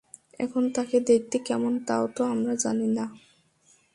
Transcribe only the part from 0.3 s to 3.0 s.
এখন তাকে দেখতে কেমন তাও তো আমরা জানি